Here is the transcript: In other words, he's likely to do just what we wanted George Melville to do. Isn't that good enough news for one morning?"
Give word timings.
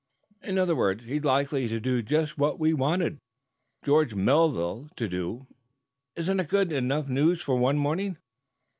In 0.41 0.57
other 0.57 0.75
words, 0.75 1.03
he's 1.03 1.23
likely 1.23 1.67
to 1.67 1.79
do 1.79 2.01
just 2.01 2.35
what 2.35 2.57
we 2.59 2.73
wanted 2.73 3.19
George 3.85 4.15
Melville 4.15 4.89
to 4.95 5.07
do. 5.07 5.45
Isn't 6.15 6.37
that 6.37 6.49
good 6.49 6.71
enough 6.71 7.07
news 7.07 7.39
for 7.39 7.55
one 7.55 7.77
morning?" 7.77 8.17